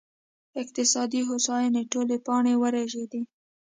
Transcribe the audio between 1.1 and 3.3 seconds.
هوساینې ټولې پاڼې ورژېدې